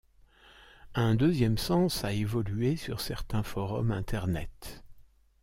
Un 0.95 1.13
deuxième 1.13 1.59
sens 1.59 2.03
a 2.03 2.11
évolué 2.11 2.75
sur 2.75 2.99
certains 3.01 3.43
forums 3.43 3.91
Internet. 3.91 4.83